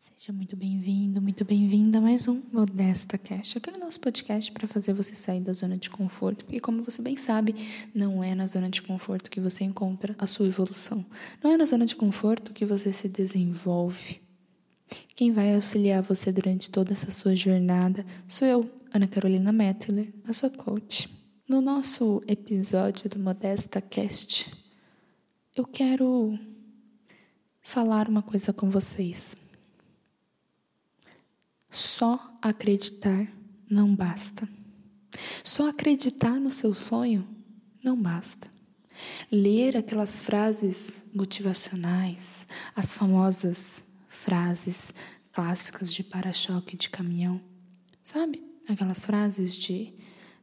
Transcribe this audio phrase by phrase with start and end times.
[0.00, 4.94] Seja muito bem-vindo, muito bem-vinda a mais um Modesta Cash, aquele nosso podcast para fazer
[4.94, 6.42] você sair da zona de conforto.
[6.48, 7.54] E como você bem sabe,
[7.94, 11.04] não é na zona de conforto que você encontra a sua evolução.
[11.44, 14.22] Não é na zona de conforto que você se desenvolve.
[15.14, 20.32] Quem vai auxiliar você durante toda essa sua jornada sou eu, Ana Carolina Mettler, a
[20.32, 21.10] sua coach.
[21.46, 24.50] No nosso episódio do Modesta Cast,
[25.54, 26.38] eu quero
[27.60, 29.36] falar uma coisa com vocês.
[31.70, 33.26] Só acreditar
[33.68, 34.48] não basta.
[35.44, 37.26] Só acreditar no seu sonho
[37.82, 38.50] não basta.
[39.30, 44.92] Ler aquelas frases motivacionais, as famosas frases
[45.32, 47.40] clássicas de para-choque de caminhão,
[48.02, 48.42] sabe?
[48.68, 49.94] Aquelas frases de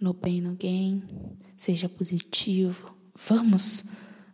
[0.00, 1.02] no pain, no gain,
[1.56, 3.84] seja positivo, vamos,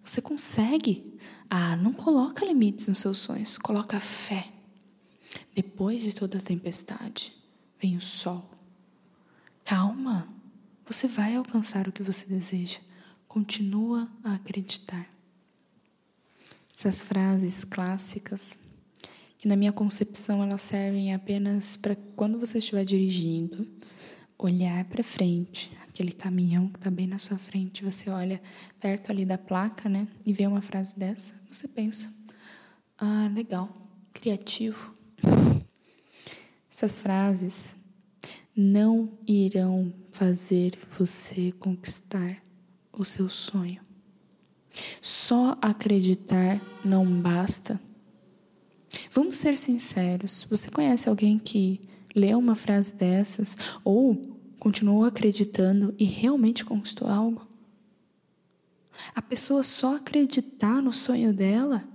[0.02, 1.18] você consegue.
[1.50, 4.55] Ah, não coloca limites nos seus sonhos, coloca fé.
[5.56, 7.32] Depois de toda a tempestade,
[7.80, 8.46] vem o sol.
[9.64, 10.28] Calma,
[10.86, 12.78] você vai alcançar o que você deseja.
[13.26, 15.08] Continua a acreditar.
[16.70, 18.58] Essas frases clássicas,
[19.38, 23.66] que na minha concepção elas servem apenas para quando você estiver dirigindo,
[24.38, 28.42] olhar para frente, aquele caminhão que está bem na sua frente, você olha
[28.78, 32.12] perto ali da placa, né, e vê uma frase dessa, você pensa:
[32.98, 33.74] ah, legal,
[34.12, 34.92] criativo,
[36.70, 37.76] essas frases
[38.54, 42.42] não irão fazer você conquistar
[42.92, 43.80] o seu sonho.
[45.00, 47.80] Só acreditar não basta.
[49.10, 50.46] Vamos ser sinceros.
[50.50, 51.80] Você conhece alguém que
[52.14, 54.14] leu uma frase dessas ou
[54.58, 57.46] continuou acreditando e realmente conquistou algo?
[59.14, 61.86] A pessoa só acreditar no sonho dela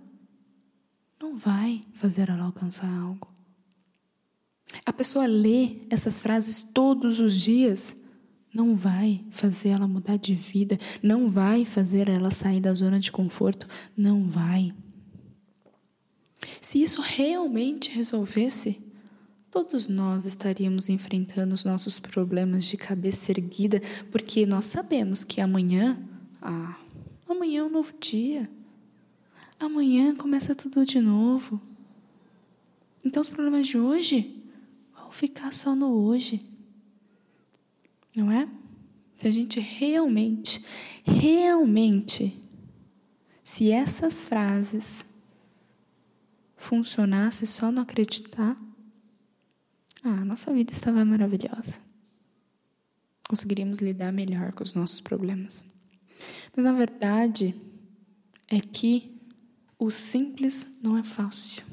[1.31, 3.33] não vai fazer ela alcançar algo.
[4.85, 7.95] A pessoa lê essas frases todos os dias,
[8.53, 13.13] não vai fazer ela mudar de vida, não vai fazer ela sair da zona de
[13.13, 14.73] conforto, não vai.
[16.59, 18.83] Se isso realmente resolvesse,
[19.49, 25.97] todos nós estaríamos enfrentando os nossos problemas de cabeça erguida, porque nós sabemos que amanhã,
[26.41, 26.77] ah,
[27.29, 28.49] amanhã é um novo dia.
[29.61, 31.61] Amanhã começa tudo de novo.
[33.05, 34.43] Então, os problemas de hoje
[34.91, 36.43] vão ficar só no hoje.
[38.15, 38.49] Não é?
[39.17, 40.65] Se a gente realmente,
[41.03, 42.41] realmente,
[43.43, 45.05] se essas frases
[46.57, 48.57] funcionassem só no acreditar,
[50.03, 51.79] ah, nossa vida estava maravilhosa.
[53.29, 55.63] Conseguiríamos lidar melhor com os nossos problemas.
[56.55, 57.55] Mas na verdade
[58.47, 59.20] é que
[59.81, 61.63] o simples não é fácil.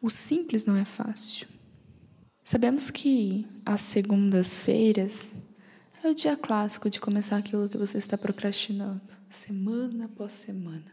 [0.00, 1.46] O simples não é fácil.
[2.42, 5.34] Sabemos que as segundas-feiras
[6.02, 10.90] é o dia clássico de começar aquilo que você está procrastinando, semana após semana.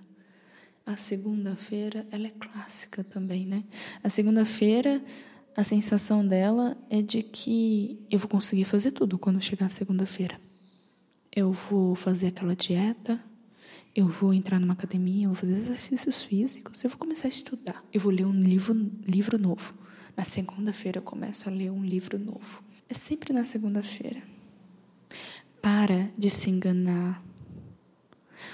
[0.85, 3.63] A segunda-feira, ela é clássica também, né?
[4.03, 5.01] A segunda-feira,
[5.55, 10.37] a sensação dela é de que eu vou conseguir fazer tudo quando chegar a segunda-feira.
[11.33, 13.23] Eu vou fazer aquela dieta,
[13.95, 17.83] eu vou entrar numa academia, eu vou fazer exercícios físicos, eu vou começar a estudar,
[17.93, 18.73] eu vou ler um livro,
[19.05, 19.73] livro novo.
[20.15, 22.63] Na segunda-feira eu começo a ler um livro novo.
[22.89, 24.21] É sempre na segunda-feira.
[25.61, 27.21] Para de se enganar.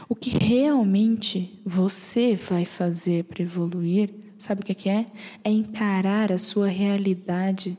[0.09, 5.05] O que realmente você vai fazer para evoluir, sabe o que é?
[5.43, 7.77] É encarar a sua realidade.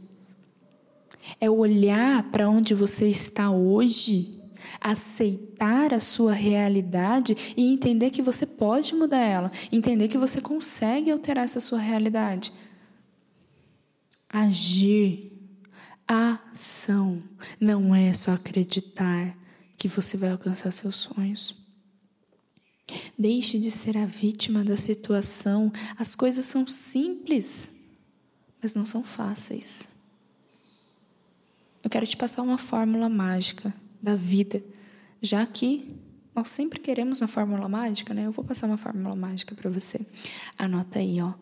[1.40, 4.37] É olhar para onde você está hoje
[4.80, 11.10] aceitar a sua realidade e entender que você pode mudar ela, entender que você consegue
[11.10, 12.52] alterar essa sua realidade.
[14.28, 15.32] Agir,
[16.06, 17.22] ação,
[17.60, 19.36] não é só acreditar
[19.76, 21.54] que você vai alcançar seus sonhos.
[23.18, 25.70] Deixe de ser a vítima da situação.
[25.96, 27.70] As coisas são simples,
[28.62, 29.88] mas não são fáceis.
[31.82, 34.62] Eu quero te passar uma fórmula mágica da vida,
[35.20, 35.88] já que
[36.34, 38.26] nós sempre queremos uma fórmula mágica, né?
[38.26, 40.06] Eu vou passar uma fórmula mágica para você.
[40.56, 41.34] Anota aí, ó.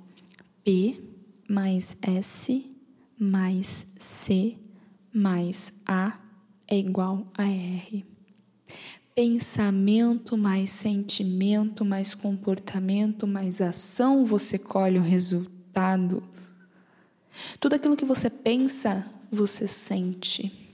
[0.64, 0.98] P
[1.48, 2.68] mais S
[3.18, 4.56] mais C
[5.12, 6.18] mais A
[6.66, 8.04] é igual a R.
[9.14, 16.22] Pensamento mais sentimento mais comportamento mais ação, você colhe o resultado.
[17.60, 20.65] Tudo aquilo que você pensa, você sente.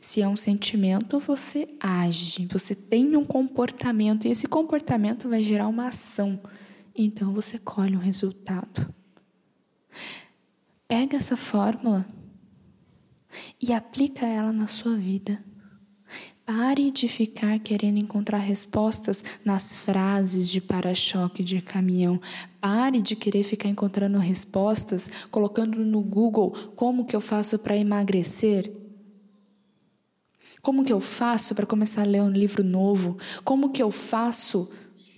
[0.00, 5.68] Se é um sentimento, você age, você tem um comportamento e esse comportamento vai gerar
[5.68, 6.40] uma ação.
[6.94, 8.94] Então você colhe um resultado.
[10.88, 12.06] Pega essa fórmula
[13.60, 15.42] e aplica ela na sua vida.
[16.46, 22.20] Pare de ficar querendo encontrar respostas nas frases de para-choque de caminhão.
[22.60, 28.72] Pare de querer ficar encontrando respostas colocando no Google como que eu faço para emagrecer.
[30.66, 33.16] Como que eu faço para começar a ler um livro novo?
[33.44, 34.68] Como que eu faço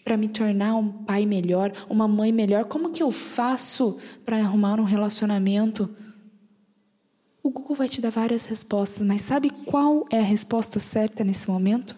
[0.05, 2.67] para me tornar um pai melhor, uma mãe melhor?
[2.67, 3.97] Como que eu faço
[4.27, 5.89] para arrumar um relacionamento?
[7.43, 11.49] O Google vai te dar várias respostas, mas sabe qual é a resposta certa nesse
[11.49, 11.97] momento?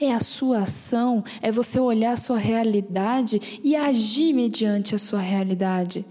[0.00, 5.20] É a sua ação, é você olhar a sua realidade e agir mediante a sua
[5.20, 6.04] realidade.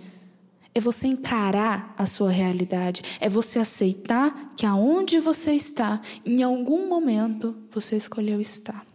[0.77, 6.87] É você encarar a sua realidade, é você aceitar que aonde você está, em algum
[6.87, 8.85] momento você escolheu estar.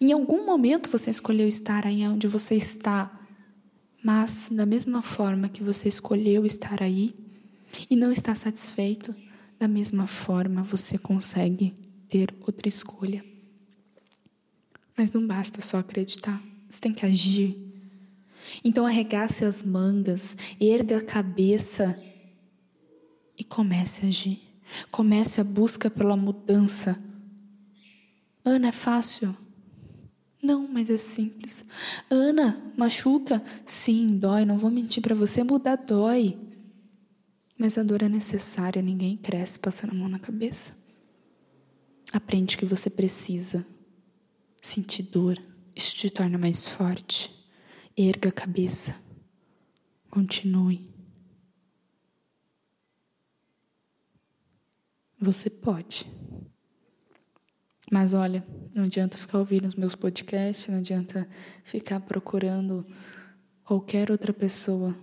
[0.00, 3.16] Em algum momento você escolheu estar aí onde você está,
[4.02, 7.14] mas da mesma forma que você escolheu estar aí,
[7.88, 9.14] e não está satisfeito,
[9.56, 11.76] da mesma forma você consegue
[12.08, 13.24] ter outra escolha.
[14.98, 17.69] Mas não basta só acreditar, você tem que agir.
[18.64, 22.00] Então arregace as mangas, erga a cabeça
[23.36, 24.40] e comece a agir.
[24.90, 27.02] Comece a busca pela mudança.
[28.44, 29.36] Ana, é fácil?
[30.42, 31.64] Não, mas é simples.
[32.08, 33.42] Ana, machuca?
[33.66, 34.44] Sim, dói.
[34.44, 36.38] Não vou mentir para você, mudar dói.
[37.58, 40.72] Mas a dor é necessária, ninguém cresce passando a mão na cabeça.
[42.12, 43.66] Aprende que você precisa
[44.60, 45.38] sentir dor,
[45.76, 47.39] isso te torna mais forte.
[48.02, 48.98] Erga a cabeça,
[50.08, 50.88] continue.
[55.20, 56.10] Você pode.
[57.92, 58.42] Mas olha,
[58.74, 61.28] não adianta ficar ouvindo os meus podcasts, não adianta
[61.62, 62.86] ficar procurando
[63.62, 64.96] qualquer outra pessoa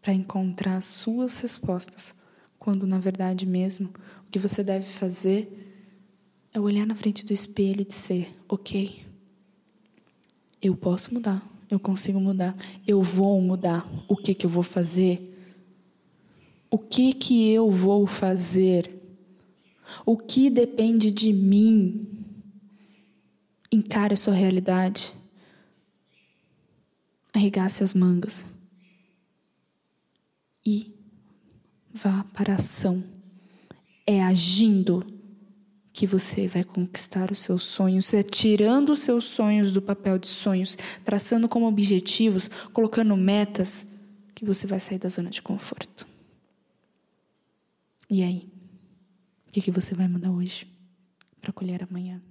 [0.00, 2.22] para encontrar suas respostas,
[2.58, 3.92] quando na verdade mesmo
[4.26, 5.92] o que você deve fazer
[6.54, 9.04] é olhar na frente do espelho e dizer: ok,
[10.62, 12.56] eu posso mudar, eu consigo mudar,
[12.86, 13.88] eu vou mudar.
[14.08, 15.26] O que que eu vou fazer?
[16.70, 19.00] O que que eu vou fazer?
[20.04, 22.06] O que depende de mim?
[23.72, 25.14] Encare a sua realidade.
[27.32, 28.44] Arregace as mangas
[30.66, 30.94] e
[31.92, 33.02] vá para a ação.
[34.06, 35.19] É agindo
[35.92, 40.28] que você vai conquistar os seus sonhos, é tirando os seus sonhos do papel de
[40.28, 43.86] sonhos, traçando como objetivos, colocando metas,
[44.34, 46.06] que você vai sair da zona de conforto.
[48.08, 48.48] E aí?
[49.48, 50.66] O que, que você vai mudar hoje
[51.40, 52.22] para colher amanhã?